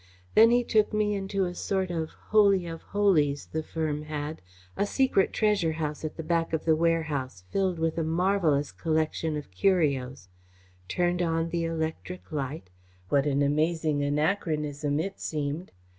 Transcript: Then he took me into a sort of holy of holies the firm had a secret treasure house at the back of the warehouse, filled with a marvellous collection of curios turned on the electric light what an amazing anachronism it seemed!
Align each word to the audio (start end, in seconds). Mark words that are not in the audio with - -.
Then 0.33 0.49
he 0.49 0.63
took 0.63 0.93
me 0.93 1.13
into 1.13 1.45
a 1.45 1.53
sort 1.53 1.91
of 1.91 2.09
holy 2.31 2.65
of 2.65 2.81
holies 2.81 3.45
the 3.51 3.61
firm 3.61 4.01
had 4.05 4.41
a 4.75 4.87
secret 4.87 5.31
treasure 5.31 5.73
house 5.73 6.03
at 6.03 6.17
the 6.17 6.23
back 6.23 6.53
of 6.53 6.65
the 6.65 6.75
warehouse, 6.75 7.43
filled 7.51 7.77
with 7.77 7.99
a 7.99 8.03
marvellous 8.03 8.71
collection 8.71 9.37
of 9.37 9.51
curios 9.51 10.27
turned 10.87 11.21
on 11.21 11.49
the 11.49 11.65
electric 11.65 12.31
light 12.31 12.71
what 13.09 13.27
an 13.27 13.43
amazing 13.43 14.03
anachronism 14.03 14.99
it 14.99 15.19
seemed! 15.19 15.71